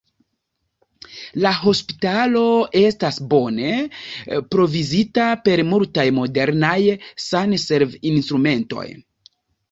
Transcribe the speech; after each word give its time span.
La 1.41 1.49
hospitalo 1.71 2.45
estas 2.79 3.19
bone 3.33 3.73
provizita 4.55 5.27
per 5.49 5.63
multaj 5.73 6.05
modernaj 6.21 6.79
sanservinstrumentoj. 7.25 8.87